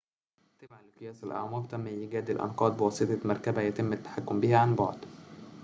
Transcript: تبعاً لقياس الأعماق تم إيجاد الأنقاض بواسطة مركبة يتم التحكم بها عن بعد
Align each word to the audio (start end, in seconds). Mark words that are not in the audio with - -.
تبعاً 0.59 0.79
لقياس 0.81 1.23
الأعماق 1.23 1.67
تم 1.67 1.87
إيجاد 1.87 2.29
الأنقاض 2.29 2.77
بواسطة 2.77 3.27
مركبة 3.27 3.61
يتم 3.61 3.93
التحكم 3.93 4.39
بها 4.39 4.57
عن 4.57 4.75
بعد 4.75 5.05